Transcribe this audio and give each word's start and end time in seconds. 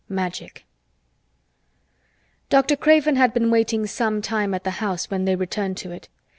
MAGIC 0.09 0.65
Dr. 2.49 2.75
Craven 2.75 3.17
had 3.17 3.35
been 3.35 3.51
waiting 3.51 3.85
some 3.85 4.19
time 4.19 4.55
at 4.55 4.63
the 4.63 4.71
house 4.81 5.11
when 5.11 5.25
they 5.25 5.35
returned 5.35 5.77
to 5.77 5.91
it. 5.91 6.09